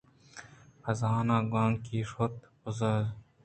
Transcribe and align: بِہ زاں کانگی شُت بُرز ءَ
بِہ 0.81 0.91
زاں 0.99 1.41
کانگی 1.51 1.99
شُت 2.09 2.35
بُرز 2.61 2.79
ءَ 2.89 2.93